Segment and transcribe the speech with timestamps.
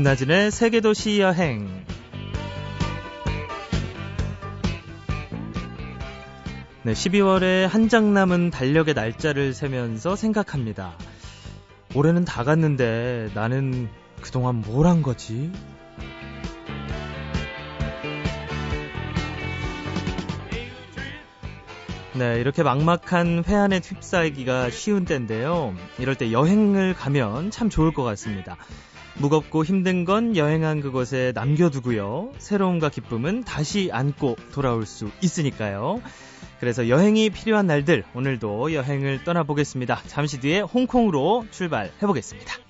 [0.00, 1.68] 김나진의 세계도시 여행.
[6.84, 10.96] 네, 12월에 한 장 남은 달력의 날짜를 세면서 생각합니다.
[11.94, 13.90] 올해는 다 갔는데 나는
[14.22, 15.52] 그동안 뭘 한 거지?
[22.14, 25.74] 네, 이렇게 막막한 회한에 휩싸이기가 쉬운 때인데요.
[25.98, 28.56] 이럴 때 여행을 가면 참 좋을 것 같습니다.
[29.18, 32.32] 무겁고 힘든 건 여행한 그곳에 남겨두고요.
[32.38, 36.00] 새로움과 기쁨은 다시 안고 돌아올 수 있으니까요.
[36.58, 40.02] 그래서 여행이 필요한 날들, 오늘도 여행을 떠나보겠습니다.
[40.06, 42.69] 잠시 뒤에 홍콩으로 출발해보겠습니다.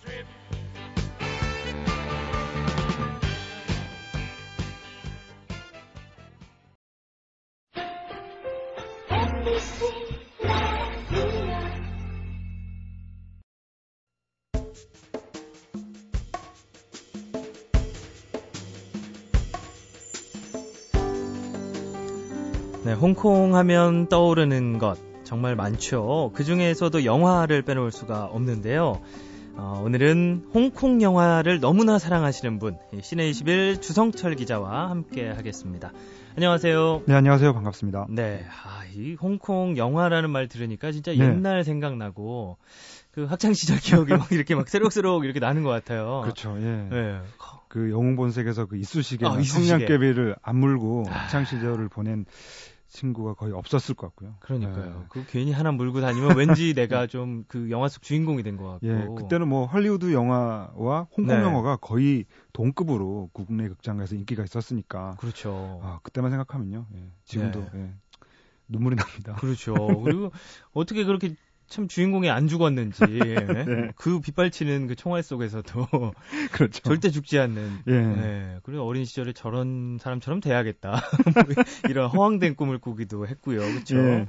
[23.23, 26.30] 홍콩 하면 떠오르는 것 정말 많죠.
[26.32, 28.99] 그 중에서도 영화를 빼놓을 수가 없는데요.
[29.57, 35.93] 어, 오늘은 홍콩 영화를 너무나 사랑하시는 분, 시내 21 주성철 기자와 함께 하겠습니다.
[36.35, 37.02] 안녕하세요.
[37.04, 37.52] 네, 안녕하세요.
[37.52, 38.07] 반갑습니다.
[38.09, 41.18] 네, 아, 이 홍콩 영화라는 말 들으니까 진짜 네.
[41.18, 42.57] 옛날 생각나고,
[43.10, 46.23] 그 학창 시절 기억이 막 이렇게 막 새록새록 이렇게 나는 것 같아요.
[46.23, 46.88] 그렇죠, 예.
[46.91, 47.21] 네.
[47.68, 51.18] 그 영웅 본색에서 그 이쑤시개, 아, 성냥개비를 안 물고 아.
[51.18, 52.24] 학창 시절을 보낸
[52.91, 54.35] 친구가 거의 없었을 것 같고요.
[54.41, 54.85] 그러니까요.
[55.01, 55.07] 네.
[55.09, 58.87] 그 괜히 하나 물고 다니면 왠지 내가 좀 그 영화 속 주인공이 된 것 같고.
[58.87, 61.43] 예, 그때는 뭐 헐리우드 영화와 홍콩 네.
[61.43, 65.16] 영화가 거의 동급으로 국내 극장에서 인기가 있었으니까.
[65.19, 65.81] 그렇죠.
[65.82, 66.87] 아, 그때만 생각하면요.
[66.97, 67.81] 예, 지금도 네.
[67.81, 67.94] 예,
[68.69, 69.34] 눈물이 납니다.
[69.37, 69.75] 그렇죠.
[70.03, 70.31] 그리고
[70.72, 71.34] 어떻게 그렇게
[71.71, 73.34] 참 주인공이 안 죽었는지 예.
[73.37, 73.91] 네.
[73.97, 75.87] 그 빗발치는 그 총알 속에서도
[76.53, 76.82] 그렇죠.
[76.82, 77.92] 절대 죽지 않는 예.
[77.92, 78.56] 네.
[78.64, 81.00] 그리고 어린 시절에 저런 사람처럼 돼야겠다
[81.34, 84.26] 뭐 이런 허황된 꿈을 꾸기도 했고요 그렇죠 예.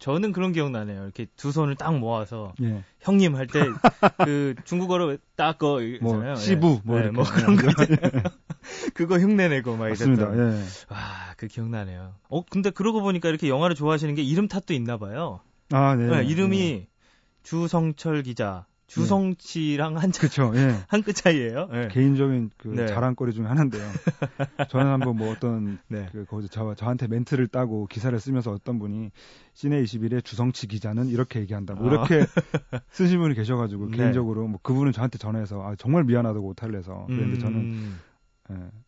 [0.00, 2.82] 저는 그런 기억 나네요 이렇게 두 손을 딱 모아서 예.
[3.00, 3.60] 형님 할 때
[4.24, 7.68] 그 중국어로 딱거 뭐 있잖아요 뭐, 시부 뭐, 네, 뭐 그런 거
[8.94, 10.24] 그거 흉내내고 막 맞습니다.
[10.24, 10.62] 이랬던 예.
[10.92, 15.40] 와 그 기억나네요 어 근데 그러고 보니까 이렇게 영화를 좋아하시는 게 이름 탓도 있나 봐요
[15.72, 16.06] 아, 네.
[16.06, 16.88] 네 이름이 네.
[17.42, 18.66] 주성철 기자.
[18.90, 20.74] 주성치랑 한, 그쵸, 예.
[20.88, 21.68] 한 끗 차이예요.
[21.70, 21.88] 네.
[21.92, 22.88] 개인적인 그 네.
[22.88, 23.88] 자랑거리 중에 하나인데요.
[24.68, 26.08] 저는 한번 뭐 어떤 네.
[26.10, 29.12] 그 거기서 저, 저한테 멘트를 따고 기사를 쓰면서 어떤 분이
[29.54, 31.74] 시내 21의 주성치 기자는 이렇게 얘기한다.
[31.74, 32.22] 뭐 이렇게
[32.72, 32.80] 아.
[32.90, 33.96] 쓰신 분이 계셔가지고 네.
[33.98, 37.38] 개인적으로 뭐 그분은 저한테 전화해서 아, 정말 미안하다고 오타를 내서 그랬는데 음...
[37.38, 38.09] 저는 예,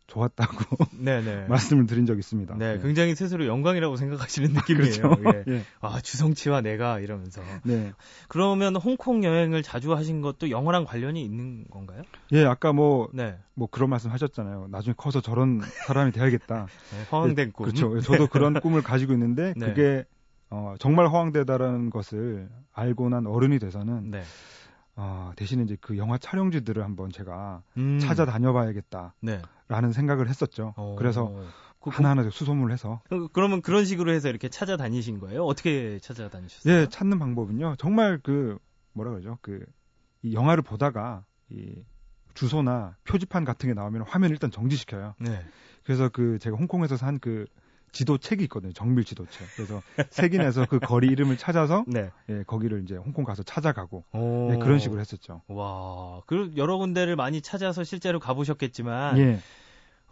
[0.07, 1.47] 좋았다고 네네.
[1.49, 2.57] 말씀을 드린 적이 있습니다.
[2.59, 5.09] 네, 네, 굉장히 스스로 영광이라고 생각하시는 느낌이에요.
[5.17, 5.23] 그렇죠?
[5.25, 5.45] 예.
[5.53, 5.63] 예.
[5.81, 7.41] 아, 주성치와 내가 이러면서.
[7.65, 7.93] 네.
[8.29, 12.03] 그러면 홍콩 여행을 자주 하신 것도 영어랑 관련이 있는 건가요?
[12.33, 13.39] 예, 아까 뭐, 네.
[13.55, 14.69] 뭐 그런 말씀 하셨잖아요.
[14.71, 16.67] 나중에 커서 저런 사람이 돼야겠다.
[16.93, 17.67] 네, 허황된 예, 꿈.
[17.67, 18.01] 그렇죠.
[18.01, 19.67] 저도 그런 꿈을 가지고 있는데 네.
[19.67, 20.05] 그게
[20.51, 24.23] 어, 정말 허황되다라는 것을 알고 난 어른이 돼서는 네.
[24.97, 27.99] 어, 대신에 이제 그 영화 촬영지들을 한번 제가 음.
[28.01, 29.93] 찾아다녀봐야겠다라는 네.
[29.93, 30.75] 생각을 했었죠.
[30.77, 30.83] 오.
[30.83, 30.97] 어.
[30.97, 31.33] 그래서
[31.81, 33.01] 그, 하나하나 수소문을 해서.
[33.09, 35.45] 그, 그러면 그런 식으로 해서 이렇게 찾아다니신 거예요?
[35.45, 36.75] 어떻게 찾아다니셨어요?
[36.75, 37.77] 예, 찾는 방법은요.
[37.79, 38.59] 정말 그
[38.93, 39.39] 뭐라 그러죠?
[39.41, 39.65] 그
[40.23, 41.75] 이 영화를 보다가 이
[42.35, 45.15] 주소나 표지판 같은 게 나오면 화면을 일단 정지시켜요.
[45.19, 45.45] 네.
[45.85, 47.47] 그래서 그 제가 홍콩에서 산 그
[47.93, 48.73] 지도책이 있거든요.
[48.73, 49.47] 정밀 지도책.
[49.55, 52.11] 그래서 색인에서 그 거리 이름을 찾아서 네.
[52.29, 55.43] 예, 거기를 이제 홍콩 가서 찾아가고 예, 그런 식으로 했었죠.
[55.49, 59.39] 와, 그 여러 군데를 많이 찾아서 실제로 가보셨겠지만 예.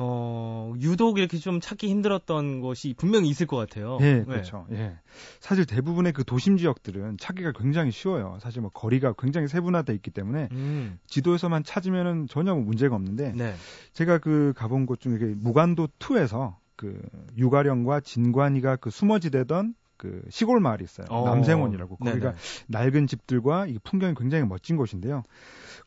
[0.02, 3.98] 어, 유독 이렇게 좀 찾기 힘들었던 곳이 분명히 있을 것 같아요.
[4.00, 4.24] 예, 네.
[4.24, 4.64] 그렇죠.
[4.70, 4.80] 네.
[4.80, 4.98] 예.
[5.40, 8.38] 사실 대부분의 그 도심 지역들은 찾기가 굉장히 쉬워요.
[8.40, 10.98] 사실 뭐 거리가 굉장히 세분화돼 있기 때문에 음.
[11.06, 13.54] 지도에서만 찾으면은 전혀 뭐 문제가 없는데 네.
[13.92, 16.98] 제가 그 가본 곳 중에 무관도 2에서 그
[17.36, 21.06] 유가령과 진관이가 그 숨어 지대던 그 시골 마을이 있어요.
[21.10, 21.26] 어.
[21.28, 21.96] 남생원이라고.
[21.96, 22.34] 거기가 네네.
[22.68, 25.24] 낡은 집들과 이 풍경이 굉장히 멋진 곳인데요.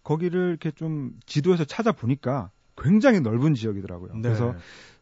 [0.04, 4.14] 거기를 이렇게 좀 지도에서 찾아보니까 굉장히 넓은 지역이더라고요.
[4.14, 4.22] 네.
[4.22, 4.54] 그래서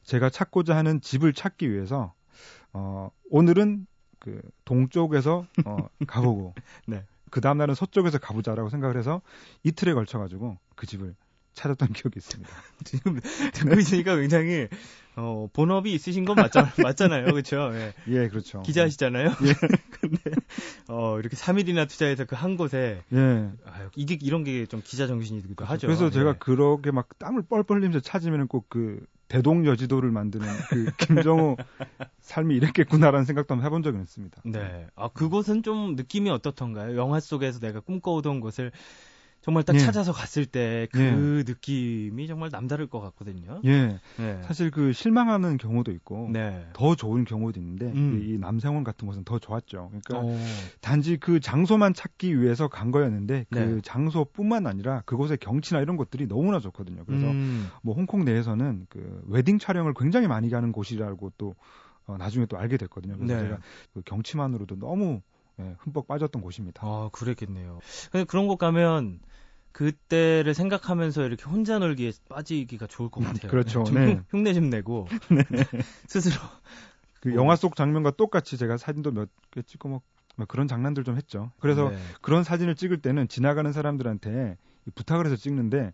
[0.03, 2.13] 제가 찾고자 하는 집을 찾기 위해서
[2.71, 3.85] 어 오늘은
[4.19, 5.77] 그 동쪽에서 어
[6.07, 6.55] 가보고
[6.87, 7.03] 네.
[7.31, 9.21] 그 다음 날은 서쪽에서 가보자라고 생각을 해서
[9.63, 11.15] 이틀에 걸쳐 가지고 그 집을
[11.53, 12.49] 찾았던 기억이 있습니다.
[12.85, 13.19] 지금
[13.53, 14.67] 듣고 있으니까 굉장히
[15.17, 17.25] 어, 본업이 있으신 건 맞잖, 맞잖아요.
[17.25, 17.69] 그렇죠?
[17.73, 17.93] 예.
[18.07, 18.61] 예, 그렇죠.
[18.61, 19.27] 기자시잖아요.
[19.27, 19.53] 예.
[19.99, 20.17] 근데
[20.87, 23.17] 어, 이렇게 3일이나 투자해서 그 한 곳에 예.
[23.65, 25.73] 아유, 이게 이런 게 좀 기자 정신이기도 그렇죠.
[25.73, 25.87] 하죠.
[25.87, 26.35] 그래서 제가 예.
[26.39, 31.55] 그렇게 막 땀을 뻘뻘 흘리면서 찾으면 꼭그 대동여지도를 만드는 그 김정우
[32.21, 34.41] 삶이 이랬겠구나라는 생각도 한번 해본 적은 있습니다.
[34.45, 34.87] 네.
[34.95, 36.97] 아, 그곳은 좀 느낌이 어떻던가요?
[36.97, 38.71] 영화 속에서 내가 꿈꿔오던 곳을
[39.41, 39.79] 정말 딱 예.
[39.79, 41.51] 찾아서 갔을 때그 예.
[41.51, 43.61] 느낌이 정말 남다를 것 같거든요.
[43.65, 43.99] 예.
[44.19, 44.41] 예.
[44.43, 46.67] 사실 그 실망하는 경우도 있고 네.
[46.73, 48.21] 더 좋은 경우도 있는데 음.
[48.23, 49.89] 이 남생원 같은 곳은 더 좋았죠.
[49.89, 50.31] 그러니까 오.
[50.31, 50.35] 어.
[50.79, 53.81] 단지 그 장소만 찾기 위해서 간 거였는데 그 네.
[53.81, 57.03] 장소뿐만 아니라 그곳의 경치나 이런 것들이 너무나 좋거든요.
[57.05, 57.69] 그래서 음.
[57.81, 61.55] 뭐 홍콩 내에서는 그 웨딩 촬영을 굉장히 많이 가는 곳이라고 또
[62.05, 63.17] 어, 나중에 또 알게 됐거든요.
[63.17, 63.41] 그래서 네.
[63.41, 63.57] 제가
[63.93, 65.21] 그 경치만으로도 너무
[65.59, 66.81] 예, 흠뻑 빠졌던 곳입니다.
[66.85, 67.79] 아, 그랬겠네요.
[68.27, 69.19] 그런 곳 가면
[69.71, 73.49] 그때를 생각하면서 이렇게 혼자 놀기에 빠지기가 좋을 것 같아요.
[73.51, 73.83] 그렇죠.
[73.83, 74.19] 좀 네.
[74.29, 75.43] 흉내 좀 내고 네.
[76.07, 76.35] 스스로
[77.21, 77.37] 그 뭐.
[77.37, 80.01] 영화 속 장면과 똑같이 제가 사진도 몇 개 찍고 뭐,
[80.37, 81.51] 뭐 그런 장난들 좀 했죠.
[81.59, 81.97] 그래서 네.
[82.21, 84.57] 그런 사진을 찍을 때는 지나가는 사람들한테
[84.95, 85.93] 부탁을 해서 찍는데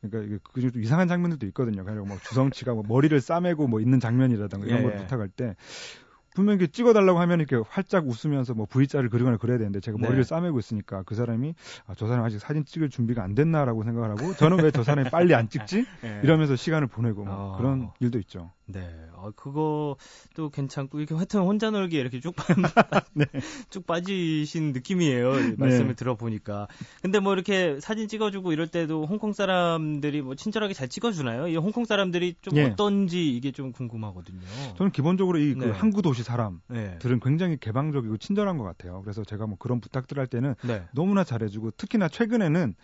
[0.00, 1.84] 그러니까 그 이상한 장면들도 있거든요.
[1.84, 4.82] 그러니까 뭐 주성치가 뭐 머리를 싸매고 뭐 있는 장면이라든가 이런 예.
[4.84, 5.54] 걸 부탁할 때
[6.34, 10.04] 분명히 이렇게 찍어달라고 하면 이렇게 활짝 웃으면서 뭐 V자를 그리거나 그래야 되는데 제가 네.
[10.04, 11.54] 머리를 싸매고 있으니까 그 사람이
[11.86, 15.10] 아, 저 사람 아직 사진 찍을 준비가 안 됐나라고 생각을 하고 저는 왜 저 사람이
[15.10, 15.84] 빨리 안 찍지?
[16.02, 16.20] 네.
[16.24, 17.56] 이러면서 시간을 보내고 뭐 어.
[17.58, 18.50] 그런 일도 있죠.
[18.66, 19.96] 네, 어, 그거
[20.34, 22.44] 또 괜찮고 이렇게 하여튼 혼자 놀기 이렇게 쭉, 빠,
[23.14, 23.26] 네.
[23.70, 25.32] 쭉 빠지신 느낌이에요.
[25.32, 25.54] 네.
[25.58, 25.94] 말씀을 네.
[25.94, 26.68] 들어보니까.
[27.02, 31.48] 근데 뭐 이렇게 사진 찍어 주고 이럴 때도 홍콩 사람들이 뭐 친절하게 잘 찍어 주나요?
[31.48, 32.66] 이 홍콩 사람들이 좀 네.
[32.66, 34.40] 어떤지 이게 좀 궁금하거든요.
[34.76, 35.70] 저는 기본적으로 이그 네.
[35.70, 39.02] 항구 도시 사람들은 굉장히 개방적이고 친절한 것 같아요.
[39.02, 40.54] 그래서 제가 뭐 그런 부탁들 할 때는
[40.92, 42.74] 너무나 잘해 주고 특히나 최근에는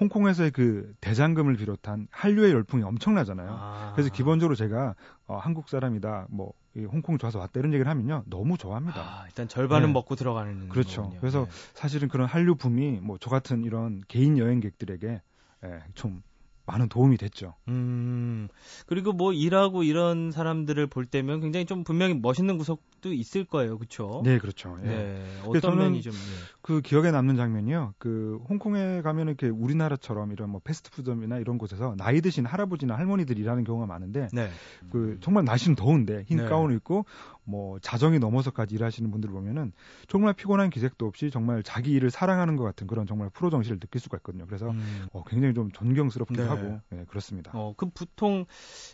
[0.00, 3.48] 홍콩에서의 그 대장금을 비롯한 한류의 열풍이 엄청나잖아요.
[3.50, 3.92] 아.
[3.94, 4.94] 그래서 기본적으로 제가
[5.26, 9.00] 어, 한국 사람이다, 뭐이 홍콩 좋아서 왔다 이런 얘기를 하면요 너무 좋아합니다.
[9.00, 9.92] 아, 일단 절반은 네.
[9.92, 11.02] 먹고 들어가는 그렇죠.
[11.02, 11.20] 거군요.
[11.20, 11.50] 그래서 네.
[11.74, 15.22] 사실은 그런 한류 붐이 뭐 저 같은 이런 개인 여행객들에게
[15.64, 16.22] 예, 좀
[16.66, 17.54] 많은 도움이 됐죠.
[17.68, 18.48] 음,
[18.86, 23.76] 그리고 뭐 일하고 이런 사람들을 볼 때면 굉장히 좀 분명히 멋있는 구석도 있을 거예요.
[23.76, 24.22] 그렇죠?
[24.24, 24.78] 네, 그렇죠.
[24.82, 24.88] 예.
[24.88, 25.24] 네.
[25.46, 26.18] 어떤 면이 좀, 예.
[26.62, 27.94] 그 기억에 남는 장면이요.
[27.98, 33.64] 그 홍콩에 가면 이렇게 우리나라처럼 이런 뭐 패스트푸드점이나 이런 곳에서 나이 드신 할아버지나 할머니들이 일하는
[33.64, 34.48] 경우가 많은데 네.
[34.90, 36.44] 그 정말 날씨는 더운데 흰 네.
[36.44, 37.04] 가운을 입고
[37.44, 39.72] 뭐 자정이 넘어서까지 일하시는 분들 보면은
[40.08, 44.00] 정말 피곤한 기색도 없이 정말 자기 일을 사랑하는 것 같은 그런 정말 프로 정신을 느낄
[44.00, 44.46] 수가 있거든요.
[44.46, 45.06] 그래서 음.
[45.12, 46.48] 어, 굉장히 좀 존경스럽기도 네.
[46.48, 47.50] 하고 네, 그렇습니다.
[47.54, 48.46] 어, 그 보통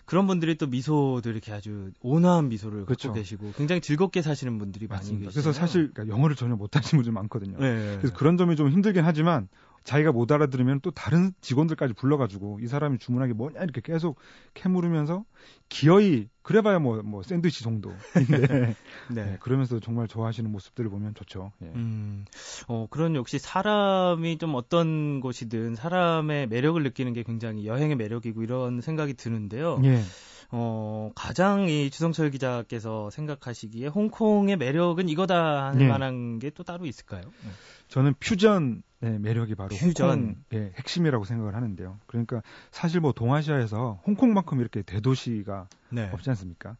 [0.04, 3.08] 그런 분들이 또 미소들 이렇게 아주 온화한 미소를 그렇죠.
[3.08, 5.14] 갖고 계시고 굉장히 즐겁게 사시는 분들이 맞습니다.
[5.14, 5.42] 많이 계시죠.
[5.42, 7.58] 그래서 사실 그러니까 영어를 전혀 못하시는 분들 많거든요.
[7.58, 7.96] 네.
[7.98, 9.48] 그래서 그런 점이 좀 힘들긴 하지만
[9.84, 14.18] 자기가 못 알아들으면 또 다른 직원들까지 불러가지고 이 사람이 주문하기 뭐냐 이렇게 계속
[14.54, 15.24] 캐물으면서
[15.68, 17.96] 기어이 그래봐야 뭐뭐 뭐 샌드위치 정도인데
[19.10, 19.24] 네.
[19.24, 19.36] 네.
[19.40, 21.52] 그러면서 정말 좋아하시는 모습들을 보면 좋죠.
[21.62, 21.66] 예.
[21.66, 22.24] 음,
[22.68, 28.80] 어 그런 역시 사람이 좀 어떤 곳이든 사람의 매력을 느끼는 게 굉장히 여행의 매력이고 이런
[28.80, 29.80] 생각이 드는데요.
[29.84, 30.02] 예.
[30.52, 35.88] 어, 가장 이 주성철 기자께서 생각하시기에 홍콩의 매력은 이거다 하는 네.
[35.88, 37.22] 만한 게 또 따로 있을까요?
[37.22, 37.50] 네.
[37.88, 38.82] 저는 퓨전의
[39.20, 40.36] 매력이 바로 퓨전.
[40.50, 41.98] 홍콩의 핵심이라고 생각을 하는데요.
[42.06, 42.42] 그러니까
[42.72, 46.10] 사실 뭐 동아시아에서 홍콩만큼 이렇게 대도시가 네.
[46.12, 46.76] 없지 않습니까?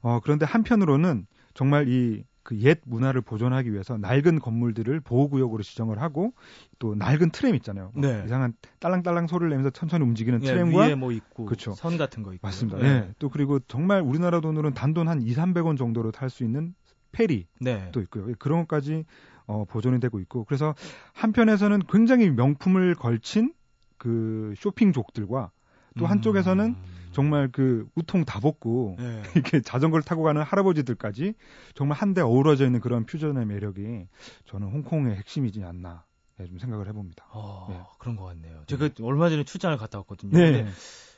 [0.00, 6.32] 어, 그런데 한편으로는 정말 이 그 옛 문화를 보존하기 위해서 낡은 건물들을 보호구역으로 지정을 하고
[6.78, 7.90] 또 낡은 트램 있잖아요.
[7.94, 8.22] 뭐 네.
[8.24, 11.72] 이상한 딸랑딸랑 소리를 내면서 천천히 움직이는 네, 트램과 위에 뭐 있고 그쵸.
[11.72, 12.78] 선 같은 거 있고 맞습니다.
[12.78, 13.00] 네.
[13.00, 13.14] 네.
[13.18, 16.74] 또 그리고 정말 우리나라 돈으로는 단돈 한 2, 300원 정도로 탈 수 있는
[17.12, 17.90] 페리도 네.
[17.96, 18.32] 있고요.
[18.38, 19.04] 그런 것까지
[19.46, 20.74] 어, 보존이 되고 있고 그래서
[21.12, 23.52] 한편에서는 굉장히 명품을 걸친
[23.98, 25.50] 그 쇼핑족들과
[25.98, 26.76] 또 한쪽에서는 음.
[27.12, 29.22] 정말 그 우통 다 벗고 네.
[29.34, 31.34] 이렇게 자전거를 타고 가는 할아버지들까지
[31.74, 34.06] 정말 한데 어우러져 있는 그런 퓨전의 매력이
[34.46, 36.04] 저는 홍콩의 핵심이지 않나
[36.38, 37.26] 네, 좀 생각을 해봅니다.
[37.32, 37.80] 어, 네.
[37.98, 38.62] 그런 것 같네요.
[38.66, 39.04] 제가 네.
[39.04, 40.38] 얼마 전에 출장을 갔다 왔거든요.
[40.38, 40.66] 네.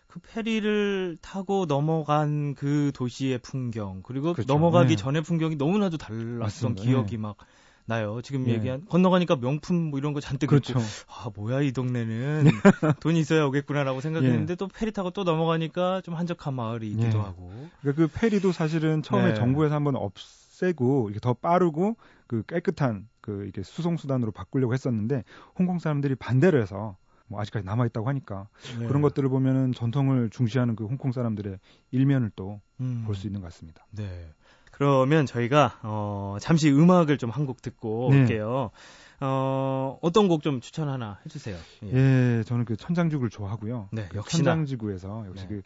[0.09, 4.53] 그 페리를 타고 넘어간 그 도시의 풍경 그리고 그렇죠.
[4.53, 4.97] 넘어가기 네.
[4.97, 6.83] 전의 풍경이 너무나도 달랐던 맞습니다.
[6.83, 7.37] 기억이 막
[7.85, 8.21] 나요.
[8.23, 8.53] 지금 예.
[8.53, 10.73] 얘기한 건너가니까 명품 뭐 이런 거 잔뜩 그렇죠.
[10.73, 12.45] 있고 아 뭐야 이 동네는
[13.01, 14.57] 돈이 있어야 오겠구나라고 생각했는데 예.
[14.57, 17.23] 또 페리 타고 또 넘어가니까 좀 한적한 마을이 있기도 예.
[17.23, 17.53] 하고.
[17.81, 19.35] 그러니까 그 페리도 사실은 처음에 네.
[19.35, 21.97] 정부에서 한번 없애고 이렇게 더 빠르고
[22.27, 25.25] 그 깨끗한 그 이게 수송 수단으로 바꾸려고 했었는데
[25.59, 26.97] 홍콩 사람들이 반대를 해서
[27.27, 28.49] 뭐 아직까지 남아 있다고 하니까
[28.79, 28.87] 네.
[28.87, 31.59] 그런 것들을 보면은 전통을 중시하는 그 홍콩 사람들의
[31.91, 32.61] 일면을 또
[33.07, 33.29] 볼수 음.
[33.29, 33.87] 있는 것 같습니다.
[33.91, 34.29] 네.
[34.73, 38.23] 그러면 저희가 어, 잠시 음악을 좀 한 곡 듣고 네.
[38.23, 38.71] 올게요.
[39.21, 41.57] 어, 어떤 곡 좀 추천 하나 해주세요.
[41.85, 42.39] 예.
[42.39, 43.89] 예, 저는 그 천장지구를 좋아하고요.
[43.93, 45.55] 네, 그 역시 천장지구에서 역시 네.
[45.55, 45.63] 그,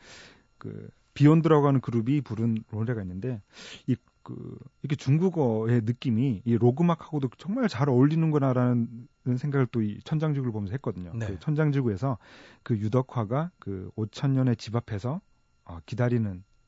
[0.59, 3.41] 그 비욘드라고 하는 그룹이 부른 노래가 있는데
[3.87, 3.97] 이
[4.27, 11.13] 그 이렇게 중국어의 느낌이 이 로그막하고도 정말 잘 어울리는구나라는 생각을 또 이 천장지구를 보면서 했거든요.
[11.15, 11.27] 네.
[11.29, 12.19] 그 천장지구에서
[12.65, 15.21] 그 유덕화가 그 5천 년의 집 앞에서
[15.65, 16.43] 어, 기다리는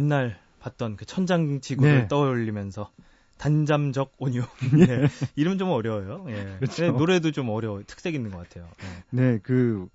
[0.00, 2.08] 옛날 봤던 그 천장 지구를 네.
[2.08, 2.90] 떠올리면서
[3.36, 4.42] 단잠적 온유.
[4.76, 5.06] 네.
[5.36, 6.26] 이름 좀 어려워요.
[6.28, 6.56] 예.
[6.58, 6.90] 그렇죠.
[6.92, 7.82] 노래도 좀 어려워.
[7.86, 8.68] 특색 있는 것 같아요.
[9.10, 9.88] 네, 네 그,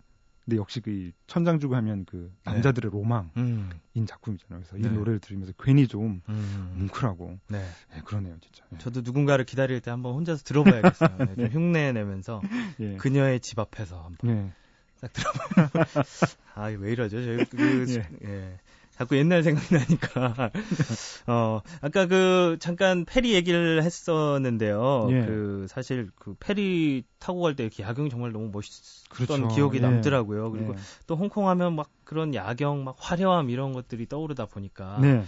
[0.44, 2.54] 근데 역시 그 천장주고 하면 그 네.
[2.54, 2.98] 남자들의 네.
[2.98, 4.06] 로망인 음.
[4.08, 4.64] 작품이잖아요.
[4.64, 4.88] 그래서 네.
[4.88, 6.74] 이 노래를 들으면서 괜히 좀 음.
[6.78, 7.66] 뭉클하고 네.
[7.94, 8.64] 네 그러네요, 진짜.
[8.70, 8.78] 네.
[8.80, 11.18] 저도 누군가를 기다릴 때 한번 혼자서 들어봐야겠어요.
[11.18, 12.42] 네, 좀 흉내 내면서
[12.80, 12.98] 예.
[12.98, 14.54] 그녀의 집 앞에서 한번
[15.02, 15.70] 딱 들어봐요.
[16.56, 17.24] 아, 왜 이러죠?
[17.24, 17.86] 저희 그,
[18.24, 18.60] 예.
[18.96, 18.98] 예.
[18.98, 20.52] 자꾸 옛날 생각나니까.
[21.28, 25.08] 어, 아까 그 잠깐 페리 얘기를 했었는데요.
[25.12, 25.26] 예.
[25.26, 29.48] 그 사실 그 페리 타고 갈 때 이렇게 야경이 정말 너무 멋있었던 그렇죠.
[29.50, 29.82] 기억이 예.
[29.82, 30.52] 남더라고요.
[30.52, 30.78] 그리고 예.
[31.08, 35.24] 또 홍콩 하면 막 그런 야경, 막 화려함 이런 것들이 떠오르다 보니까 네.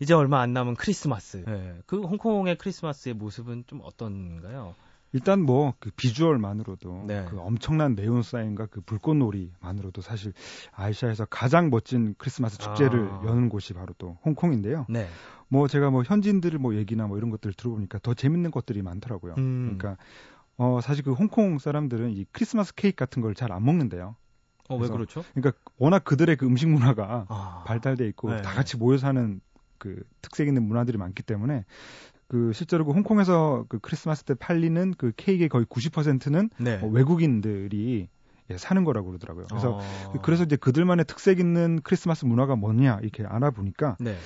[0.00, 1.44] 이제 얼마 안 남은 크리스마스.
[1.48, 1.74] 예.
[1.86, 4.74] 그 홍콩의 크리스마스의 모습은 좀 어떤가요?
[5.12, 7.26] 일단 뭐 그 비주얼만으로도 네.
[7.30, 10.32] 그 엄청난 네온 사인과 그 불꽃놀이만으로도 사실
[10.72, 13.22] 아시아에서 가장 멋진 크리스마스 축제를 아.
[13.26, 14.86] 여는 곳이 바로 또 홍콩인데요.
[14.88, 15.08] 네.
[15.48, 19.34] 뭐 제가 뭐 현지인들 뭐 얘기나 뭐 이런 것들 을 들어보니까 더 재밌는 것들이 많더라고요.
[19.38, 19.78] 음.
[19.78, 20.02] 그러니까
[20.56, 24.16] 어 사실 그 홍콩 사람들은 이 크리스마스 케이크 같은 걸 잘 안 먹는데요.
[24.68, 25.24] 어, 왜 그렇죠?
[25.34, 27.64] 그러니까 워낙 그들의 그 음식 문화가 아.
[27.66, 28.42] 발달돼 있고 네.
[28.42, 29.40] 다 같이 모여 사는
[29.78, 31.64] 그 특색 있는 문화들이 많기 때문에
[32.28, 36.76] 그 실제로 그 홍콩에서 그 크리스마스 때 팔리는 그 케이크의 거의 90%는 네.
[36.78, 38.08] 뭐 외국인들이
[38.50, 39.46] 예, 사는 거라고 그러더라고요.
[39.50, 40.12] 그래서 어...
[40.22, 44.16] 그래서 이제 그들만의 특색 있는 크리스마스 문화가 뭐냐 이렇게 알아보니까 네.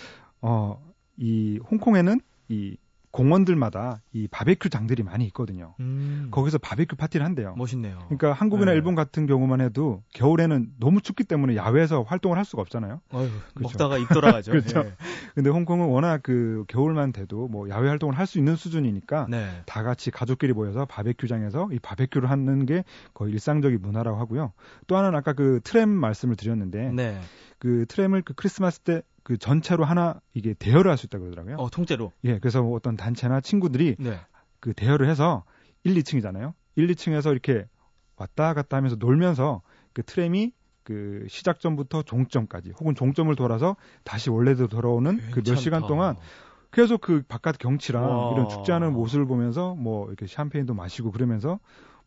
[0.41, 2.77] 어이 홍콩에는 이
[3.12, 5.75] 공원들마다 이 바베큐 장들이 많이 있거든요.
[5.81, 6.28] 음.
[6.31, 7.54] 거기서 바베큐 파티를 한대요.
[7.57, 7.99] 멋있네요.
[8.09, 8.76] 그러니까 한국이나 네.
[8.76, 13.00] 일본 같은 경우만 해도 겨울에는 너무 춥기 때문에 야외에서 활동을 할 수가 없잖아요.
[13.12, 13.61] 어휴, 그렇죠.
[13.61, 14.50] 먹다가 입 돌아가죠.
[14.52, 14.83] 그렇죠.
[14.83, 14.92] 네.
[15.35, 19.47] 근데 홍콩은 워낙 그 겨울만 돼도 뭐 야외 활동을 할 수 있는 수준이니까 네.
[19.66, 24.52] 다 같이 가족끼리 모여서 바베큐장에서 이 바베큐를 하는 게 거의 일상적인 문화라고 하고요.
[24.87, 27.21] 또 하나는 아까 그 트램 말씀을 드렸는데 네.
[27.62, 31.57] 그 트램을 그 크리스마스 때 그 전체로 하나 이게 대여를 할 수 있다고 그러더라고요.
[31.57, 32.12] 어, 통째로.
[32.25, 34.19] 예, 그래서 뭐 어떤 단체나 친구들이 네.
[34.61, 35.45] 그 대여를 해서
[35.85, 36.54] 1, 2층이잖아요.
[36.76, 37.66] 1, 2층에서 이렇게
[38.16, 40.52] 왔다 갔다 하면서 놀면서 그 트램이
[40.85, 46.16] 그 시작점부터 종점까지 혹은 종점을 돌아서 다시 원래대로 돌아오는 그 몇 시간 동안
[46.73, 48.33] 계속 그 바깥 경치랑 와.
[48.33, 51.61] 이런 축제하는 모습을 보면서 뭐 이렇게 샴페인도 마시고 그러면서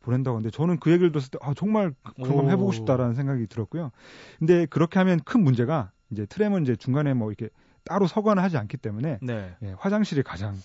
[0.06, 3.92] 보낸다고 하는데 저는 그 얘기를 들었을 때 아, 정말 그런 걸 해보고 싶다라는 생각이 들었고요.
[4.40, 7.50] 근데 그렇게 하면 큰 문제가 이제 트램은 이제 중간에 뭐 이렇게
[7.84, 9.56] 따로 서거나 하지 않기 때문에 네.
[9.64, 10.56] 예, 화장실이 가장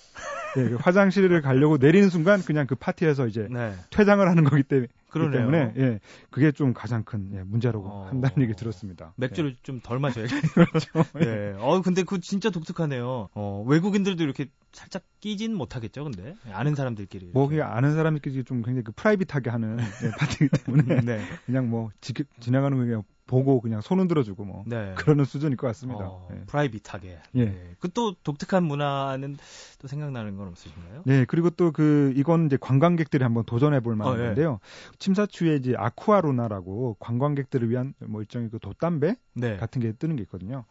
[0.57, 3.75] 예, 그 화장실을 가려고 내리는 순간 그냥 그 파티에서 이제 네.
[3.91, 5.41] 퇴장을 하는 거기 때문에 그러네요.
[5.41, 8.07] 때문에 예, 그게 좀 가장 큰 예, 문제라고 어...
[8.07, 9.13] 한다는 얘기 들었습니다.
[9.17, 9.57] 맥주를 예.
[9.63, 10.43] 좀덜 마셔야겠네요.
[10.55, 11.05] 그렇죠.
[11.21, 11.55] 예.
[11.59, 13.29] 어 근데 그 진짜 독특하네요.
[13.35, 17.31] 어, 외국인들도 이렇게 살짝 끼진 못하겠죠, 근데 아는 사람들끼리.
[17.35, 21.21] 뭐 그냥 아는 사람들끼리 좀 굉장히 그 프라이빗하게 하는 예, 파티이기 때문에 네.
[21.47, 24.93] 그냥 뭐 지, 지나가는 거 그냥 보고 그냥 손 흔들어주고 뭐 네.
[24.97, 26.05] 그러는 수준일 것 같습니다.
[26.05, 26.41] 어, 네.
[26.47, 27.19] 프라이빗하게.
[27.37, 27.45] 예.
[27.45, 27.77] 네.
[27.79, 29.37] 그또 독특한 문화는
[29.79, 31.03] 또 생각나는 건 없으신가요?
[31.07, 31.25] 네.
[31.27, 34.27] 그리고 또 그 이건 이제 관광객들이 한번 도전해 볼 만한 어, 예.
[34.27, 34.59] 건데요.
[34.99, 39.57] 침사추에 이제 아쿠아루나라고 관광객들을 위한 뭐 일종의 그 돛담배 네.
[39.57, 40.65] 같은 게 뜨는 게 있거든요.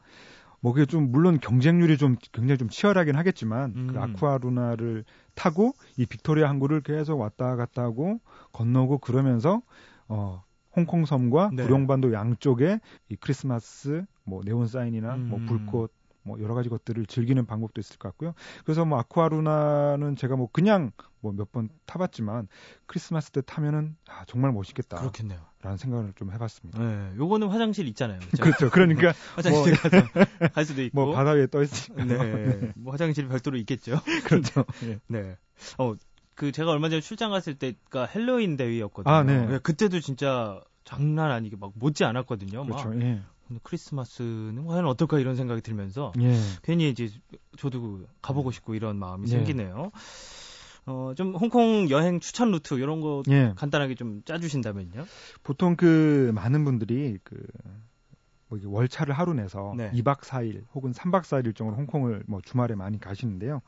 [0.59, 3.87] 뭐 그게 좀 물론 경쟁률이 좀 굉장히 좀 치열하긴 하겠지만 그 음.
[3.93, 8.19] 그 아쿠아루나를 타고 이 빅토리아 항구를 계속 왔다 갔다 하고
[8.51, 9.61] 건너고 그러면서
[10.09, 10.43] 어
[10.75, 11.63] 홍콩 섬과 네.
[11.63, 15.27] 구룡반도 양쪽에 이 크리스마스 뭐 네온 사인이나 뭐 음.
[15.29, 18.33] 뭐 불꽃 뭐 여러 가지 것들을 즐기는 방법도 있을 것 같고요.
[18.65, 22.47] 그래서 뭐 아쿠아루나는 제가 뭐 그냥 뭐 몇 번 타봤지만
[22.85, 24.97] 크리스마스 때 타면은 아, 정말 멋있겠다.
[24.97, 25.39] 그렇겠네요.
[25.61, 26.79] 라는 생각을 좀 해봤습니다.
[26.81, 28.19] 네, 요거는 화장실 있잖아요.
[28.39, 28.69] 그렇죠.
[28.69, 30.07] 그러니까 화장실 뭐, 가서
[30.53, 31.05] 갈 수도 있고.
[31.05, 32.05] 뭐 바다 위에 떠 있으니까.
[32.05, 33.99] 네, 뭐 화장실 별도로 있겠죠.
[34.25, 34.63] 그렇죠.
[34.81, 34.99] 네.
[35.07, 35.37] 네.
[35.77, 35.93] 어,
[36.39, 39.13] 그 제가 얼마 전에 출장 갔을 때가 헬로윈 대위였거든요.
[39.13, 39.45] 아, 네.
[39.45, 39.59] 네.
[39.59, 42.63] 그때도 진짜 장난 아니게 막 못지 않았거든요.
[42.65, 42.87] 그렇죠.
[42.89, 43.01] 막.
[43.01, 43.21] 예.
[43.61, 46.39] 크리스마스는 과연 어떨까 이런 생각이 들면서 예.
[46.63, 47.09] 괜히 이제
[47.57, 49.31] 저도 가보고 싶고 이런 마음이 예.
[49.31, 49.91] 생기네요.
[50.85, 53.51] 어, 좀 홍콩 여행 추천 루트 이런 거 예.
[53.57, 55.05] 간단하게 좀 짜주신다면요?
[55.43, 57.35] 보통 그 많은 분들이 그
[58.49, 59.91] 뭐 월차를 하루 내서 네.
[59.91, 63.61] 2박 4일 혹은 3박 4일 일정으로 홍콩을 뭐 주말에 많이 가시는데요.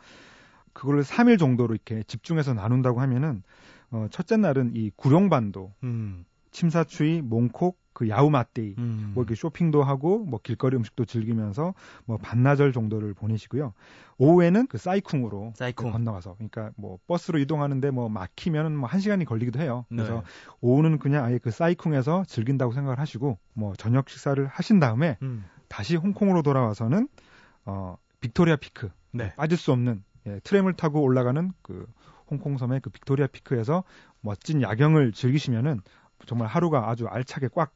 [0.73, 3.43] 그걸 3일 정도로 이렇게 집중해서 나눈다고 하면은
[3.91, 6.25] 어, 첫째 날은 이 구룡반도, 음.
[6.51, 9.11] 침사추이, 몽콕, 그 야우마떼이, 음.
[9.13, 11.73] 뭐 이렇게 쇼핑도 하고 뭐 길거리 음식도 즐기면서
[12.05, 13.73] 뭐 반나절 정도를 보내시고요.
[14.17, 15.87] 오후에는 그 사이쿵으로 사이쿵.
[15.87, 19.85] 그 건너가서 그러니까 뭐 버스로 이동하는데 뭐 막히면 뭐한 시간이 걸리기도 해요.
[19.89, 20.21] 그래서 네.
[20.61, 25.45] 오후는 그냥 아예 그 사이쿵에서 즐긴다고 생각을 하시고 뭐 저녁 식사를 하신 다음에 음.
[25.67, 27.09] 다시 홍콩으로 돌아와서는
[27.65, 29.33] 어, 빅토리아 피크 네.
[29.35, 31.85] 빠질 수 없는 예, 트램을 타고 올라가는 그
[32.29, 33.83] 홍콩 섬의 그 빅토리아 피크에서
[34.21, 35.81] 멋진 야경을 즐기시면은
[36.27, 37.73] 정말 하루가 아주 알차게 꽉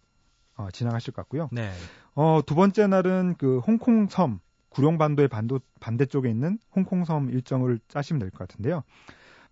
[0.55, 1.49] 어, 지나가실 것 같고요.
[1.51, 1.71] 네.
[2.13, 8.19] 어, 두 번째 날은 그 홍콩 섬 구룡반도의 반도 반대쪽에 있는 홍콩 섬 일정을 짜시면
[8.19, 8.83] 될 것 같은데요.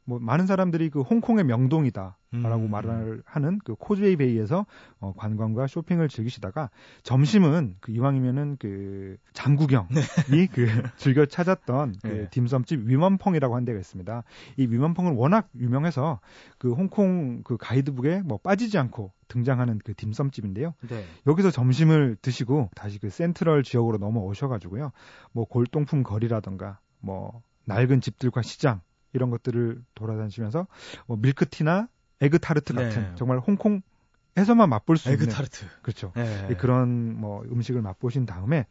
[0.05, 2.71] 뭐 많은 사람들이 그 홍콩의 명동이다라고 음.
[2.71, 4.65] 말을 하는 그 코즈웨이 베이에서
[4.99, 6.69] 어, 관광과 쇼핑을 즐기시다가
[7.03, 9.87] 점심은 그 이왕이면은 그 장구경이
[10.29, 10.47] 네.
[10.51, 10.67] 그
[10.97, 12.29] 즐겨 찾았던 그 네.
[12.29, 14.23] 딤섬집 위먼펑이라고 한 데가 있습니다.
[14.57, 16.19] 이 위먼펑은 워낙 유명해서
[16.57, 20.73] 그 홍콩 그 가이드북에 뭐 빠지지 않고 등장하는 그 딤섬집인데요.
[20.89, 21.03] 네.
[21.27, 24.91] 여기서 점심을 드시고 다시 그 센트럴 지역으로 넘어오셔가지고요.
[25.31, 28.81] 뭐 골동품 거리라던가 뭐 낡은 집들과 시장
[29.13, 30.67] 이런 것들을 돌아다니시면서
[31.07, 31.87] 뭐 밀크티나
[32.21, 33.11] 에그타르트 같은 네.
[33.15, 36.55] 정말 홍콩에서만 맛볼 수 있는 에그타르트 그렇죠 네.
[36.57, 38.65] 그런 뭐 음식을 맛보신 다음에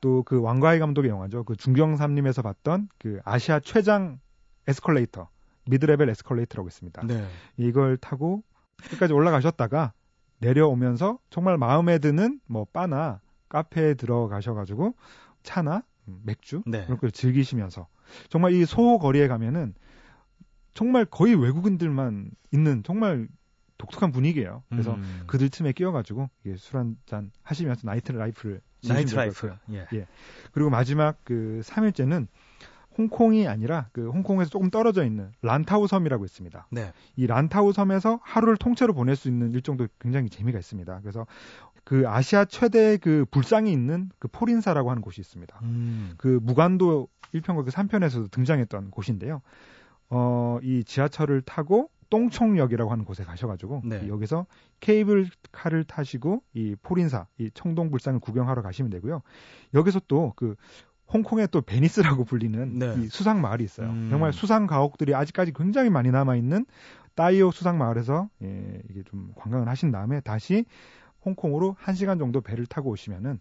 [0.00, 4.20] 또 그 왕가위 감독의 영화죠 그 중경삼림에서 봤던 그 아시아 최장
[4.66, 5.28] 에스컬레이터
[5.66, 7.26] 미드레벨 에스컬레이터라고 있습니다 네.
[7.56, 8.42] 이걸 타고
[8.90, 9.92] 끝까지 올라가셨다가
[10.38, 14.94] 내려오면서 정말 마음에 드는 뭐 바나 카페에 들어가셔가지고
[15.42, 15.82] 차나
[16.24, 16.84] 맥주 네.
[16.84, 17.86] 그런 걸 즐기시면서
[18.28, 19.74] 정말 이 소호 거리에 가면은
[20.74, 23.28] 정말 거의 외국인들만 있는 정말
[23.78, 24.62] 독특한 분위기예요.
[24.68, 25.22] 그래서 음.
[25.26, 29.52] 그들 틈에 끼어가지고 술 한 잔 하시면서 nightlife를 nightlife.
[29.72, 29.86] 예.
[29.92, 30.06] 예.
[30.52, 32.26] 그리고 마지막 그 3일째는
[32.98, 36.66] 홍콩이 아니라 그 홍콩에서 조금 떨어져 있는 란타우 섬이라고 있습니다.
[36.72, 36.92] 네.
[37.14, 41.00] 이 란타우 섬에서 하루를 통째로 보낼 수 있는 일정도 굉장히 재미가 있습니다.
[41.02, 41.26] 그래서
[41.88, 45.58] 그 아시아 최대 그 불상이 있는 그 포린사라고 하는 곳이 있습니다.
[45.62, 46.12] 음.
[46.18, 49.40] 그 무간도 1편과 그 3편에서도 등장했던 곳인데요.
[50.10, 54.06] 어, 이 지하철을 타고 똥총역이라고 하는 곳에 가셔가지고 네.
[54.06, 54.44] 여기서
[54.80, 59.22] 케이블카를 타시고 이 포린사, 이 청동불상을 구경하러 가시면 되고요.
[59.72, 60.56] 여기서 또 그
[61.10, 62.94] 홍콩의 또 베니스라고 불리는 네.
[62.98, 63.88] 이 수상 마을이 있어요.
[63.88, 64.08] 음.
[64.10, 66.66] 정말 수상 가옥들이 아직까지 굉장히 많이 남아 있는
[67.14, 70.66] 따이오 수상 마을에서 예, 이게 좀 관광을 하신 다음에 다시
[71.28, 73.40] 홍콩으로 1시간 정도 배를 타고 오시면은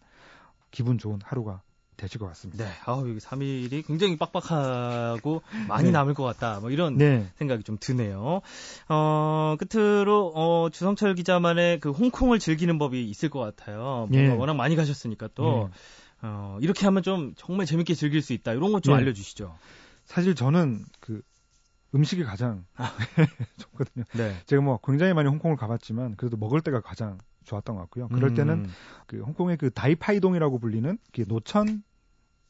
[0.71, 1.61] 기분 좋은 하루가
[1.95, 2.63] 되실 것 같습니다.
[2.63, 2.71] 네.
[2.85, 5.91] 아우, 여기 3일이 굉장히 빡빡하고 많이 네.
[5.91, 6.59] 남을 것 같다.
[6.59, 7.27] 뭐 이런 네.
[7.35, 8.41] 생각이 좀 드네요.
[8.87, 14.07] 어, 끝으로, 어, 주성철 기자만의 그 홍콩을 즐기는 법이 있을 것 같아요.
[14.11, 14.29] 네.
[14.29, 15.77] 워낙 많이 가셨으니까 또, 네.
[16.21, 18.53] 어, 이렇게 하면 좀 정말 재밌게 즐길 수 있다.
[18.53, 19.01] 이런 것좀 네.
[19.01, 19.55] 알려주시죠.
[20.05, 21.21] 사실 저는 그
[21.95, 22.91] 음식이 가장 아.
[23.57, 24.05] 좋거든요.
[24.13, 24.35] 네.
[24.45, 28.09] 제가 뭐 굉장히 많이 홍콩을 가봤지만 그래도 먹을 때가 가장 좋았던 것 같고요.
[28.09, 28.69] 그럴 때는 음.
[29.07, 31.83] 그 홍콩의 그 다이파이동이라고 불리는 그 노천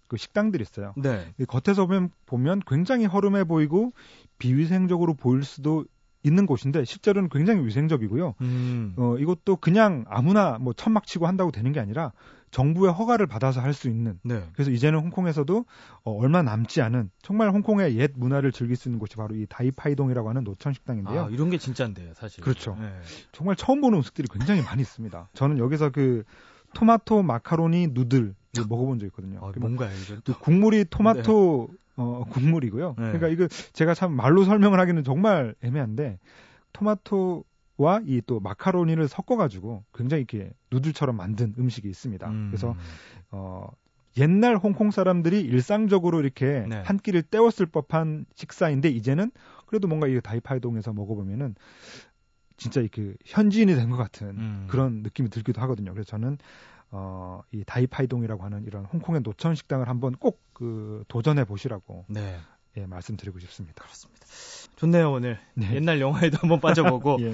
[0.08, 0.94] 그 식당들이 있어요.
[0.98, 1.34] 네.
[1.48, 3.94] 겉에서 보면 보면 굉장히 허름해 보이고
[4.40, 5.86] 비위생적으로 보일 수도
[6.24, 8.36] 있는 곳인데 실제로는 굉장히 위생적이고요.
[8.42, 8.94] 음.
[8.98, 12.12] 어, 이것도 그냥 아무나 뭐 천막 치고 한다고 되는 게 아니라
[12.52, 14.20] 정부의 허가를 받아서 할 수 있는.
[14.24, 14.44] 네.
[14.54, 15.66] 그래서 이제는 홍콩에서도
[16.04, 20.30] 어, 얼마 남지 않은 정말 홍콩의 옛 문화를 즐길 수 있는 곳이 바로 이 다이파이동이라고
[20.30, 21.26] 하는 노천 식당인데요.
[21.26, 22.44] 아, 이런 게 진짜인데요, 사실.
[22.44, 22.78] 그렇죠.
[22.80, 22.92] 네.
[23.32, 25.30] 정말 처음 보는 음식들이 굉장히 많이 있습니다.
[25.34, 26.24] 저는 여기서 그
[26.74, 28.34] 토마토 마카로니 누들
[28.68, 29.40] 먹어본 적 있거든요.
[29.44, 30.18] 아, 뭔가요, 이게?
[30.26, 31.78] 그 국물이 토마토 네.
[31.98, 32.90] 어, 국물이고요.
[32.98, 33.04] 네.
[33.04, 36.20] 그러니까 이거 제가 참 말로 설명을 하기는 정말 애매한데
[36.74, 37.44] 토마토
[37.78, 42.28] 와 이 또 마카로니를 섞어가지고 굉장히 이렇게 누들처럼 만든 음식이 있습니다.
[42.30, 42.48] 음.
[42.50, 42.76] 그래서
[43.32, 43.70] 어
[44.18, 46.82] 옛날 홍콩 사람들이 일상적으로 이렇게 네.
[46.82, 49.32] 한 끼를 때웠을 법한 식사인데 이제는
[49.68, 51.54] 그래도 뭔가 이 다이파이동에서 먹어보면은
[52.58, 54.68] 진짜 이렇게 현지인이 된 것 같은 음.
[54.70, 55.94] 그런 느낌이 들기도 하거든요.
[55.94, 56.40] 그래서 저는
[56.90, 62.40] 어, 이 다이파이동이라고 하는 이런 홍콩의 노천 식당을 한번 꼭 그 도전해 보시라고 네.
[62.78, 63.84] 예, 말씀드리고 싶습니다.
[63.84, 64.26] 그렇습니다.
[64.78, 65.40] 좋네요, 오늘.
[65.56, 65.76] 네.
[65.76, 67.18] 옛날 영화에도 한번 빠져보고.
[67.22, 67.34] 예.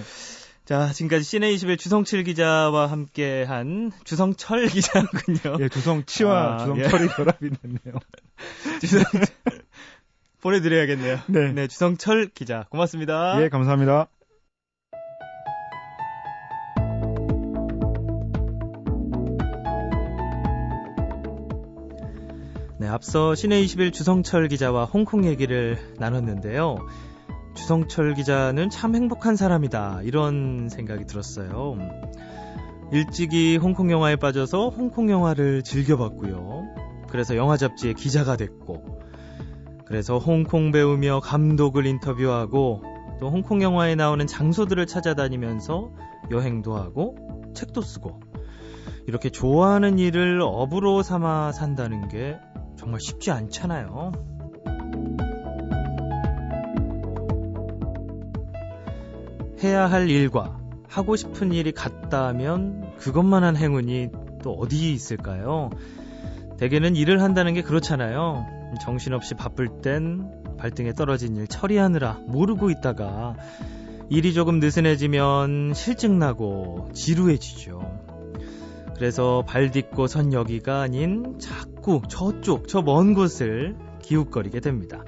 [0.66, 5.58] 자, 지금까지 시내 21 주성칠 기자와 함께 한 주성철 기자군요.
[5.60, 7.08] 예, 주성치와 아, 주성철이 예.
[7.08, 8.00] 결합이 됐네요.
[8.80, 9.04] 주성,
[10.40, 11.20] 보내드려야겠네요.
[11.28, 11.52] 네.
[11.52, 12.66] 네, 주성철 기자.
[12.70, 13.44] 고맙습니다.
[13.44, 14.08] 예, 감사합니다.
[22.78, 26.78] 네, 앞서 시내 21 주성철 기자와 홍콩 얘기를 나눴는데요.
[27.56, 30.02] 주성철 기자는 참 행복한 사람이다.
[30.04, 31.78] 이런 생각이 들었어요.
[32.92, 36.64] 일찍이 홍콩 영화에 빠져서 홍콩 영화를 즐겨봤고요.
[37.10, 39.00] 그래서 영화 잡지의 기자가 됐고,
[39.86, 42.84] 그래서 홍콩 배우며 감독을 인터뷰하고,
[43.20, 45.92] 또 홍콩 영화에 나오는 장소들을 찾아다니면서
[46.32, 47.16] 여행도 하고,
[47.54, 48.20] 책도 쓰고,
[49.08, 52.38] 이렇게 좋아하는 일을 업으로 삼아 산다는 게
[52.78, 54.12] 정말 쉽지 않잖아요.
[59.64, 64.10] 해야 할 일과 하고 싶은 일이 같다면 그것만한 행운이
[64.44, 65.70] 또 어디 있을까요?
[66.58, 68.46] 대개는 일을 한다는 게 그렇잖아요.
[68.82, 73.36] 정신없이 바쁠 땐 발등에 떨어진 일 처리하느라 모르고 있다가
[74.10, 77.82] 일이 조금 느슨해지면 실증나고 지루해지죠.
[78.96, 85.04] 그래서 발 딛고 선 여기가 아닌 자꾸 저쪽, 저 먼 곳을 기웃거리게 됩니다.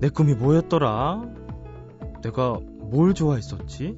[0.00, 1.24] 내 꿈이 뭐였더라?
[2.22, 2.58] 내가
[2.90, 3.96] 뭘 좋아했었지?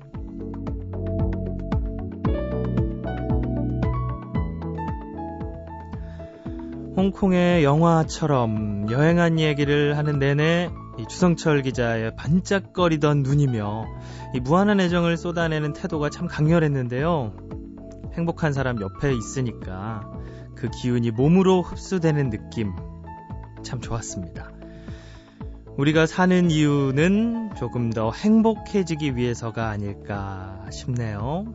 [6.95, 13.87] 홍콩의 영화처럼 여행한 얘기를 하는 내내 이 주성철 기자의 반짝거리던 눈이며
[14.35, 17.33] 이 무한한 애정을 쏟아내는 태도가 참 강렬했는데요.
[18.13, 20.03] 행복한 사람 옆에 있으니까
[20.55, 22.75] 그 기운이 몸으로 흡수되는 느낌
[23.63, 24.52] 참 좋았습니다.
[25.79, 31.47] 우리가 사는 이유는 조금 더 행복해지기 위해서가 아닐까 싶네요.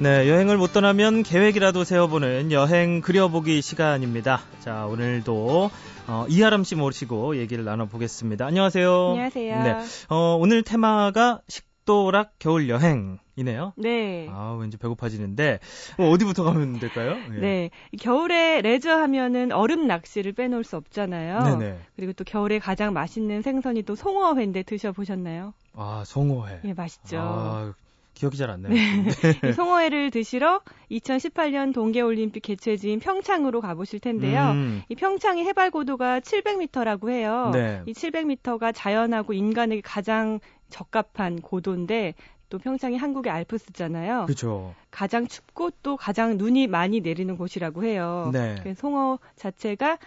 [0.00, 4.40] 네, 여행을 못 떠나면 계획이라도 세워보는 여행 그려보기 시간입니다.
[4.60, 5.70] 자, 오늘도
[6.06, 8.46] 어, 이하람 씨 모시고 얘기를 나눠보겠습니다.
[8.46, 9.08] 안녕하세요.
[9.10, 9.62] 안녕하세요.
[9.64, 9.76] 네,
[10.08, 13.72] 어, 오늘 테마가 식도락 겨울 여행 이네요.
[13.76, 14.28] 네.
[14.30, 15.58] 아, 왠지 배고파지는데
[15.98, 17.16] 어, 어디부터 가면 될까요?
[17.34, 17.40] 예.
[17.40, 21.58] 네, 겨울에 레저 하면은 얼음 낚시를 빼놓을 수 없잖아요.
[21.58, 21.78] 네네.
[21.96, 25.54] 그리고 또 겨울에 가장 맛있는 생선이 또 송어회인데 드셔보셨나요?
[25.74, 26.60] 아, 송어회.
[26.64, 27.18] 예, 맛있죠.
[27.18, 27.74] 아,
[28.18, 28.74] 기억이 잘 안 나요.
[28.74, 29.04] 네.
[29.54, 34.50] 송어회를 드시러 2018년 동계올림픽 개최지인 평창으로 가보실 텐데요.
[34.52, 34.82] 음.
[34.88, 37.50] 이 평창의 해발 고도가 700m라고 해요.
[37.52, 37.82] 네.
[37.86, 42.14] 이 700m가 자연하고 인간에게 가장 적합한 고도인데
[42.48, 44.24] 또 평창이 한국의 알프스잖아요.
[44.26, 44.74] 그렇죠.
[44.90, 48.30] 가장 춥고 또 가장 눈이 많이 내리는 곳이라고 해요.
[48.32, 48.56] 네.
[48.74, 49.98] 송어 자체가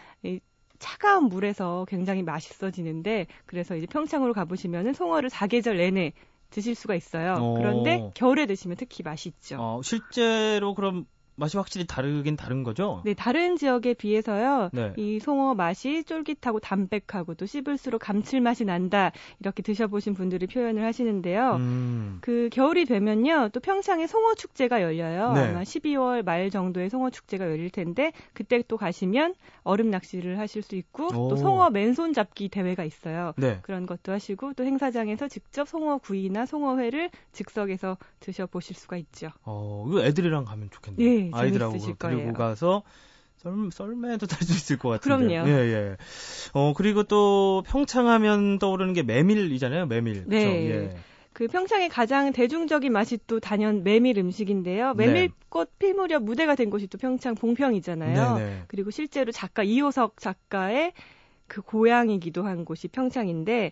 [0.79, 6.13] 차가운 물에서 굉장히 맛있어지는데 그래서 이제 평창으로 가보시면은 송어를 사계절 내내
[6.51, 7.35] 드실 수가 있어요.
[7.41, 7.55] 오.
[7.55, 9.57] 그런데 겨울에 드시면 특히 맛있죠.
[9.59, 13.01] 어, 실제로 그럼 맛이 확실히 다르긴 다른 거죠?
[13.05, 14.69] 네, 다른 지역에 비해서요.
[14.73, 14.93] 네.
[14.97, 19.11] 이 송어 맛이 쫄깃하고 담백하고 또 씹을수록 감칠맛이 난다.
[19.39, 21.55] 이렇게 드셔보신 분들이 표현을 하시는데요.
[21.55, 22.17] 음.
[22.21, 23.49] 그 겨울이 되면요.
[23.53, 25.33] 또 평창에 송어 축제가 열려요.
[25.33, 25.41] 네.
[25.49, 30.75] 아마 12월 말 정도에 송어 축제가 열릴 텐데 그때 또 가시면 얼음 낚시를 하실 수
[30.75, 31.29] 있고 오.
[31.29, 33.33] 또 송어 맨손 잡기 대회가 있어요.
[33.37, 33.59] 네.
[33.61, 39.29] 그런 것도 하시고 또 행사장에서 직접 송어 구이나 송어회를 즉석에서 드셔보실 수가 있죠.
[39.43, 41.20] 어, 이거 애들이랑 가면 좋겠네요.
[41.25, 41.31] 네.
[41.33, 42.83] 아이들하고 데리고 가서
[43.37, 45.27] 썰, 썰매도 탈 수 있을 것 같은데.
[45.27, 45.49] 그럼요.
[45.49, 45.97] 예, 예.
[46.53, 50.25] 어, 그리고 또 평창하면 떠오르는 게 메밀이잖아요, 메밀.
[50.27, 50.69] 네.
[50.69, 50.95] 예.
[51.33, 54.93] 그 평창의 가장 대중적인 맛이 또 단연 메밀 음식인데요.
[54.93, 55.07] 네.
[55.07, 55.77] 메밀꽃 네.
[55.79, 58.35] 필 무렵 무대가 된 곳이 또 평창 봉평이잖아요.
[58.35, 58.45] 네네.
[58.45, 58.63] 네.
[58.67, 60.93] 그리고 실제로 작가 이효석 작가의
[61.47, 63.71] 그 고향이기도 한 곳이 평창인데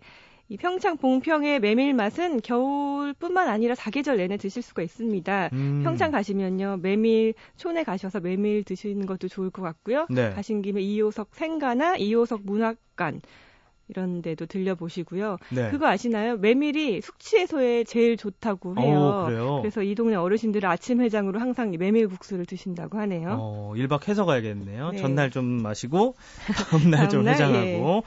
[0.52, 5.50] 이 평창 봉평의 메밀 맛은 겨울뿐만 아니라 사계절 내내 드실 수가 있습니다.
[5.54, 5.82] 음.
[5.84, 10.08] 평창 가시면요 메밀 촌에 가셔서 메밀 드시는 것도 좋을 것 같고요.
[10.10, 10.32] 네.
[10.32, 13.22] 가신 김에 이호석 생가나 이호석 문학관
[13.90, 15.38] 이런 데도 들려보시고요.
[15.50, 15.72] 네.
[15.72, 16.38] 그거 아시나요?
[16.38, 19.58] 메밀이 숙취 해소에 제일 좋다고 어, 해요.
[19.58, 23.38] 오, 그래서 이 동네 어르신들은 아침 해장으로 항상 메밀국수를 드신다고 하네요.
[23.40, 24.92] 어, 1박 해서 가야겠네요.
[24.92, 24.98] 네.
[24.98, 26.16] 전날 좀 마시고
[26.70, 27.66] 다음날 좀 해장하고.
[27.66, 28.02] 예.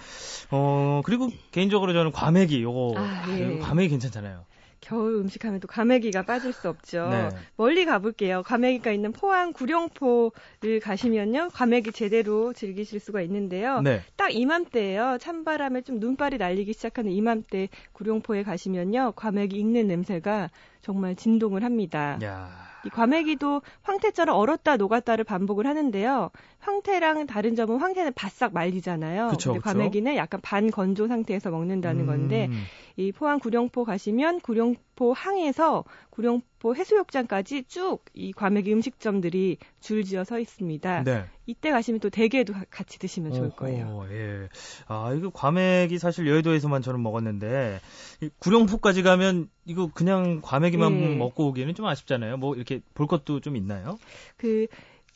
[0.51, 3.59] 어, 그리고 개인적으로 저는 과메기 요거 아, 예.
[3.59, 4.45] 과메기 괜찮잖아요.
[4.83, 7.09] 겨울 음식 하면 또 과메기가 빠질 수 없죠.
[7.09, 7.29] 네.
[7.57, 8.43] 멀리 가볼게요.
[8.43, 11.51] 과메기가 있는 포항 구룡포를 가시면요.
[11.55, 13.81] 과메기 제대로 즐기실 수가 있는데요.
[13.81, 14.03] 네.
[14.17, 15.19] 딱 이맘때예요.
[15.21, 19.13] 찬바람에 좀 눈발이 날리기 시작하는 이맘때 구룡포에 가시면요.
[19.17, 20.51] 과메기 익는 냄새가
[20.83, 22.19] 정말 진동을 합니다.
[22.23, 22.72] 야.
[22.85, 26.31] 이 과메기도 황태처럼 얼었다 녹았다를 반복을 하는데요.
[26.59, 29.29] 황태랑 다른 점은 황태는 바싹 말리잖아요.
[29.29, 32.07] 그쵸, 근데 과메기는 약간 반 건조 상태에서 먹는다는 음.
[32.07, 32.49] 건데
[32.97, 40.39] 이 포항 구룡포 가시면 구룡포 항에서 구룡 포 해수욕장까지 쭉 이 과메기 음식점들이 줄지어 서
[40.39, 41.03] 있습니다.
[41.05, 41.25] 네.
[41.47, 43.87] 이때 가시면 또 대게도 같이 드시면 좋을 거예요.
[43.87, 44.49] 오, 예.
[44.87, 47.81] 아, 이거 과메기 사실 여의도에서만 저는 먹었는데
[48.39, 51.17] 구룡포까지 가면 이거 그냥 과메기만 예.
[51.17, 52.37] 먹고 오기에는 좀 아쉽잖아요.
[52.37, 53.99] 뭐 이렇게 볼 것도 좀 있나요?
[54.37, 54.67] 그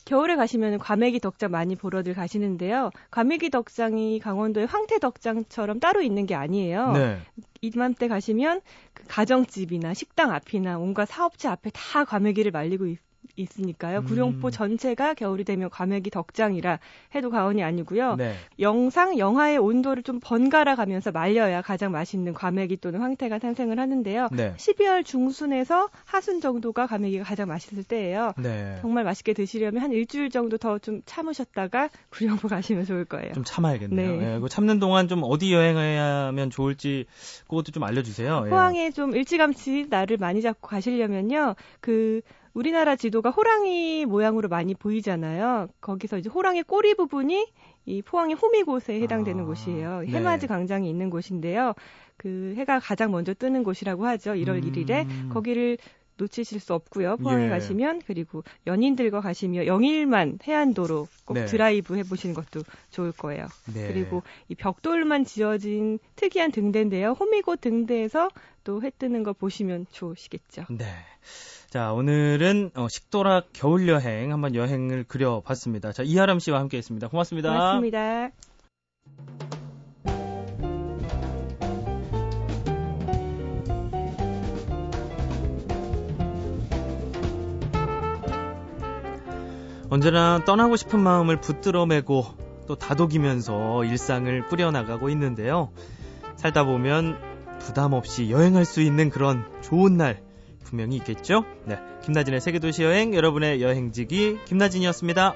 [0.07, 2.91] 겨울에 가시면 과메기 덕장 많이 보러들 가시는데요.
[3.11, 6.93] 과메기 덕장이 강원도의 황태 덕장처럼 따로 있는 게 아니에요.
[6.93, 7.17] 네.
[7.59, 8.61] 이맘때 가시면
[8.93, 12.99] 그 가정집이나 식당 앞이나 온갖 사업체 앞에 다 과메기를 말리고 있,
[13.37, 13.99] 있으니까요.
[13.99, 14.05] 음.
[14.05, 16.79] 구룡포 전체가 겨울이 되면 과메기 덕장이라
[17.15, 18.15] 해도 과언이 아니고요.
[18.15, 18.33] 네.
[18.59, 24.29] 영상, 영하의 온도를 좀 번갈아 가면서 말려야 가장 맛있는 과메기 또는 황태가 탄생을 하는데요.
[24.31, 24.53] 네.
[24.57, 28.33] 12월 중순에서 하순 정도가 과메기가 가장 맛있을 때예요.
[28.37, 28.77] 네.
[28.81, 33.33] 정말 맛있게 드시려면 한 일주일 정도 더 좀 참으셨다가 구룡포 가시면 좋을 거예요.
[33.33, 34.19] 좀 참아야겠네요.
[34.19, 34.39] 네.
[34.41, 37.05] 예, 참는 동안 좀 어디 여행하면 좋을지
[37.47, 38.43] 그것도 좀 알려주세요.
[38.45, 38.49] 예.
[38.49, 38.91] 포항에 예.
[38.91, 41.55] 좀 일찌감치 날을 많이 잡고 가시려면요.
[41.81, 42.21] 그
[42.57, 45.67] 우리나라 지도가 호랑이 모양으로 많이 보이잖아요.
[45.79, 47.53] 거기서 이제 호랑이 꼬리 부분이
[47.85, 49.99] 이 포항의 호미곶에 해당되는 아, 곳이에요.
[49.99, 50.07] 네.
[50.07, 51.73] 해맞이 광장이 있는 곳인데요.
[52.17, 54.31] 그 해가 가장 먼저 뜨는 곳이라고 하죠.
[54.31, 54.71] 1월 음.
[54.71, 55.77] 1일에 거기를
[56.17, 57.17] 놓치실 수 없고요.
[57.17, 57.49] 포항에 예.
[57.49, 61.45] 가시면 그리고 연인들과 가시면 영일만 해안도로 꼭 네.
[61.45, 63.47] 드라이브 해보시는 것도 좋을 거예요.
[63.73, 63.87] 네.
[63.87, 67.11] 그리고 이 벽돌만 지어진 특이한 등대인데요.
[67.11, 68.29] 호미곶 등대에서
[68.63, 70.65] 또 해 뜨는 거 보시면 좋으시겠죠.
[70.69, 70.85] 네.
[71.69, 75.93] 자, 오늘은 어, 식도락 겨울 여행 한번 여행을 그려봤습니다.
[75.93, 77.07] 자, 이하람 씨와 함께했습니다.
[77.07, 77.49] 고맙습니다.
[77.49, 78.31] 고맙습니다.
[89.89, 92.25] 언제나 떠나고 싶은 마음을 붙들어 매고
[92.67, 95.71] 또 다독이면서 일상을 꾸려나가고 있는데요.
[96.35, 97.17] 살다 보면
[97.59, 100.21] 부담 없이 여행할 수 있는 그런 좋은 날
[100.65, 101.45] 분명히 있겠죠?
[101.65, 101.79] 네.
[102.03, 105.35] 김나진의 세계도시 여행, 여러분의 여행지기 김나진이었습니다.